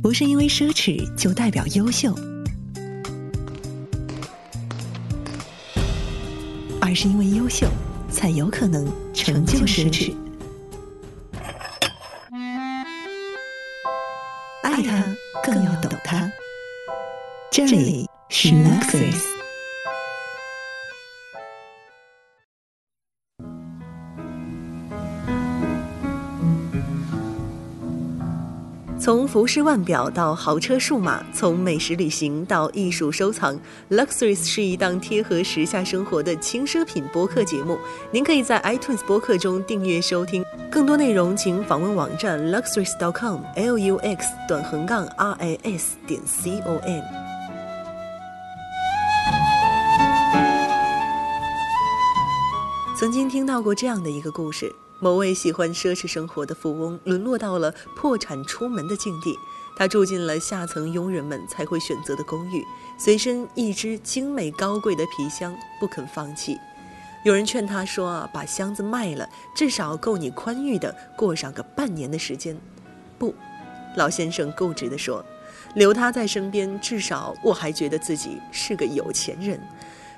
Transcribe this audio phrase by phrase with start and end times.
[0.00, 2.14] 不是因为奢侈就代表优秀，
[6.80, 7.66] 而是因为优秀
[8.10, 10.14] 才有可能成就奢侈。
[14.62, 15.04] 爱他
[15.42, 16.30] 更要懂他。
[17.50, 19.37] 这里是 Luxury。
[29.00, 33.58] 从服饰腕表到豪车数码，从美食旅行到艺术收藏
[33.90, 37.78] ，Luxuries 是一档贴合时下生活的轻奢品播客节目。
[38.10, 47.02] 您可以在 iTunes 播客中订阅收听，更多内容请访问网站 luxuries.com，l u x 短横杠 r a s 点 c o m。
[52.98, 54.74] 曾经听到过这样的一个故事。
[55.00, 59.38] 某位喜欢奢侈生活的富翁沦落到了破产出门的境地，
[59.76, 62.64] 他住进了下层佣人们才会选择的公寓，
[62.98, 66.58] 随身一只精美高贵的皮箱，不肯放弃。
[67.24, 72.56] 有人劝他说：“啊，把箱子卖了，至少够你宽裕的过上个半年的时间。”
[73.18, 73.32] 不，
[73.96, 75.24] 老先生固执地说
[75.74, 79.60] ：“留他在身边，至少我还觉得自己是个有钱人。”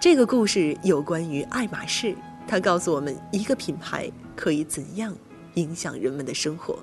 [0.00, 2.16] 这个故事有关于爱马仕。
[2.46, 5.14] 他告诉我们，一个品牌可以怎样
[5.54, 6.78] 影响人们的生活。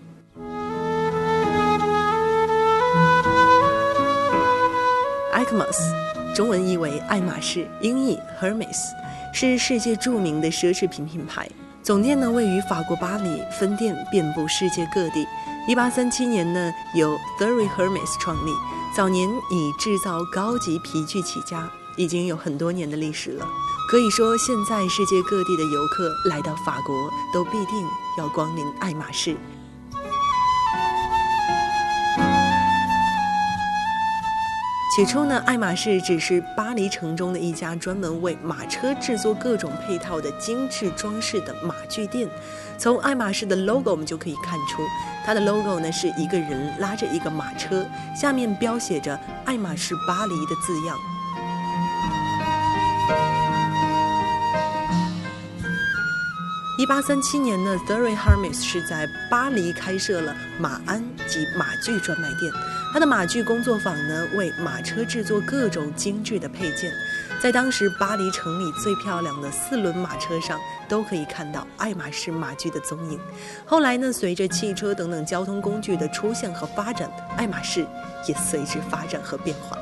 [5.33, 8.89] Icmos，中文译为爱马仕，音译 Hermes，
[9.33, 11.47] 是世界著名的奢侈品品牌。
[11.81, 15.25] 总店呢位于法国巴黎，分店遍布世界各地。
[15.67, 18.51] 一八三七年呢，由 Thierry Hermes 创立，
[18.95, 21.69] 早年以制造高级皮具起家，
[22.00, 23.45] 已经有很多年的历史了。
[23.89, 27.86] 可以说，现在世界各地的游客来到法国，都必定
[28.17, 29.36] 要光临爱马仕。
[34.95, 42.29] 起初呢，爱马仕只是巴黎城中的一家专门为马车制作各种配套的精致装饰的马具店。
[42.78, 44.81] 从爱马仕的 logo，我们就可以看出，
[45.25, 47.85] 它的 logo 呢是一个人拉着一个马车，
[48.19, 50.97] 下面标写着“爱马仕巴黎”的字样。
[56.79, 62.50] 一八三七年呢，Thierry Hermes 是在巴黎开设了马鞍及马具专卖店。
[62.94, 66.90] 他的马具工作坊呢，为马车制作各种精致的配件。
[67.41, 70.57] 在当时巴黎城里最漂亮的四轮马车上，
[70.88, 73.19] 都可以看到爱马仕马具的踪影。
[73.66, 77.85] 后来呢，随着汽车等等交通工具的出现和发展，爱马仕
[78.25, 79.78] 也随之发展和变化。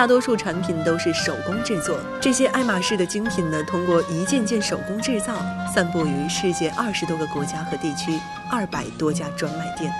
[0.00, 5.36] 大多数产品都是手工制作，这些爱马仕的精品呢，通过一件件手工制造，
[5.74, 8.18] 散布于世界二十多个国家和地区，
[8.50, 9.92] 二百多家专卖店，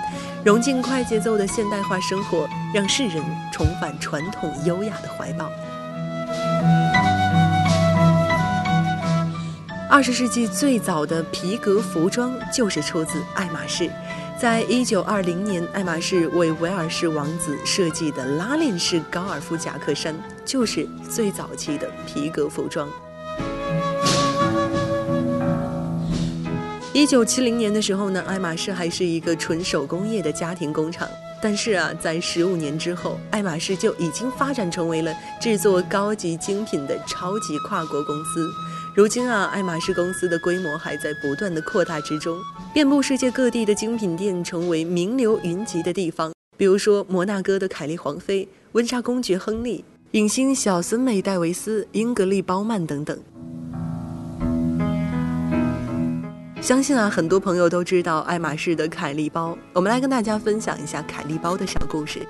[0.43, 5.51] 融进快节奏的现代化生活，让世人重返传统优雅的怀抱。
[9.87, 13.87] 二十世纪最早的皮革服装就是出自爱马仕。
[14.41, 22.89] 在一九二零年，爱马仕为威尔士王子设计的拉链式高尔夫夹克衫，就是最早期的皮革服装。
[26.91, 31.07] 一九七零年的时候呢，爱马仕还是一个纯手工业的家庭工厂。
[31.39, 38.51] 但是啊，在十五年之后，爱马仕就已经发展成为了制作高级精品的超级跨国公司。
[38.93, 42.37] 如今啊，爱马仕公司的规模还在不断的扩大之中，
[42.73, 46.33] 遍布世界各地的精品店成为名流云集的地方。
[46.57, 53.17] 比如说，摩纳哥的凯莉皇妃、温莎公爵亨利、影星小森美戴维斯、英格丽褒曼等等。
[56.61, 59.57] 相信啊，很多朋友都知道爱马仕的凯利包。
[59.71, 62.27] 我们来跟大家分享一下凯利包的小故事。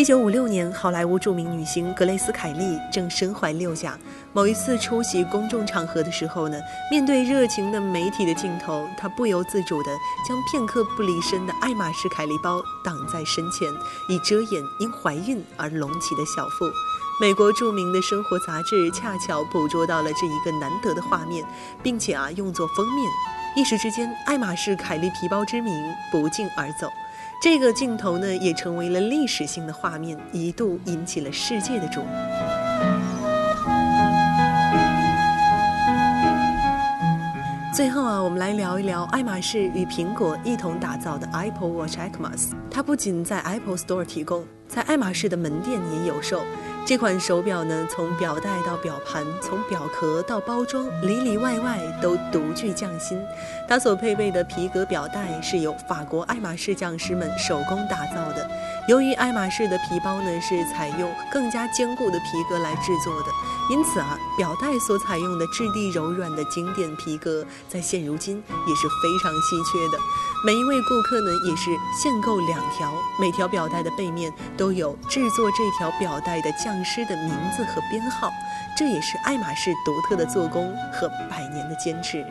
[0.00, 3.98] 一九五六年，好莱坞著名女星格蕾丝·凯利正身怀六甲。
[4.32, 6.58] 某一次出席公众场合的时候呢，
[6.90, 9.90] 面对热情的媒体的镜头，她不由自主地
[10.26, 13.68] 将片刻不离身的爱马仕凯利包挡在身前，
[14.08, 16.64] 以遮掩因怀孕而隆起的小腹。
[17.20, 21.44] 美国著名的生活杂志恰巧捕捉到了这一个难得的画面，
[21.82, 23.06] 并且啊用作封面。
[23.54, 25.74] 一时之间，爱马仕凯利皮包之名
[26.10, 26.90] 不胫而走。
[27.42, 32.08] 这个镜头呢，也成为了历史性的画面，一度引起了世界的瞩目。
[37.74, 42.50] 最后啊，我们来聊一聊爱马仕与苹果一同打造的 Apple Watch ECMAS。
[42.70, 46.42] 它不仅在 Apple Store 提供，在爱马仕的门店也有售。
[46.86, 53.20] 这款手表呢，从表带到表盘，从表壳到包装，里里外外都独具匠心。
[53.68, 58.50] 它所配备的皮革表带是由法国爱马仕匠师们手工打造的。
[58.88, 63.28] 由于爱马仕的皮包呢是采用更加坚固的皮革来制作的，
[63.70, 69.98] 因此啊，表带所采用的质地柔软的经典皮革，在现如今也是非常稀缺的。
[70.44, 71.70] 每一位顾客呢，也是
[72.02, 78.32] 限购两条，每条表带的背面都有制作这条表带的匠匠师的名字和编号，
[78.76, 82.24] 这也是爱马仕独特的做工和百年的坚持。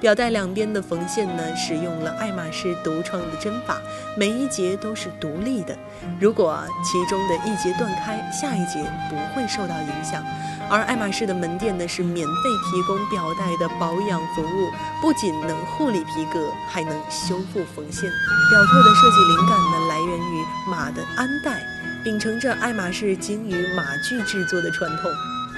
[0.00, 3.76] 表带两边的缝线呢，使用了爱马仕独创的针法，
[4.16, 5.76] 每一节都是独立的。
[6.18, 10.24] 如果其中的一节断开，下一节不会受到影响。
[10.70, 12.32] 而爱马仕的门店呢，是免费
[12.70, 14.70] 提供表带的保养服务，
[15.02, 18.08] 不仅能护理皮革，还能修复缝线。
[18.08, 21.60] 表扣的设计灵感呢，来源于马的鞍带，
[22.04, 25.10] 秉承着爱马仕精于马具制作的传统。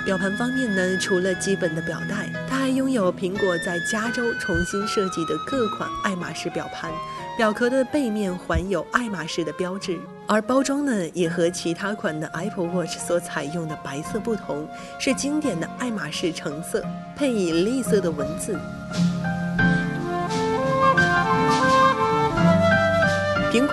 [0.04, 6.90] 表盘方面呢，除了基本的表带，它还拥有苹果在加州重新设计的各款爱马仕表盘。
[7.38, 9.98] 表壳的背面环有爱马仕的标志，
[10.28, 14.68] 而包装呢，也和其他款的 Apple Watch 所采用的白色不同，
[15.00, 16.84] 是经典的爱马仕橙色，
[17.16, 18.54] 配以绿色的文字。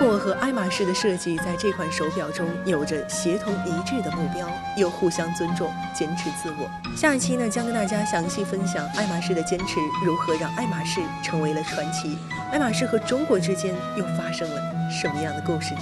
[0.04, 6.68] 我和爱马仕的设计在这款手表中有着协同一致的目标，又互相尊重，坚持自我。
[6.96, 12.18] 下一期呢，将跟大家详细分享爱马仕的坚持如何让爱马仕成为了传奇，
[12.50, 14.60] 爱马仕和中国之间又发生了
[14.90, 15.80] 什么样的故事呢？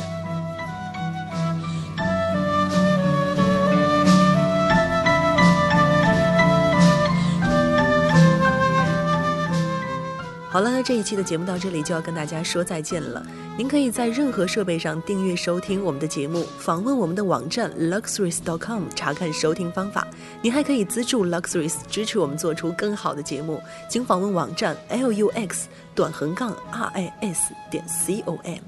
[10.53, 13.25] 好了，这一期的节目到这里就要跟大家说再见了。
[13.57, 20.05] 您可以在任何设备上订阅收听我们的节目，访问我们的网站 luxuries.com 查看收听方法。
[20.43, 27.39] 您还可以资助 Luxuries 支持我们做出更好的节目，请访问网站 lux 短横杠 ris
[27.71, 28.59] 点 com。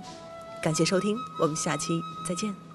[0.62, 2.72] 感谢收听，我们下期再见。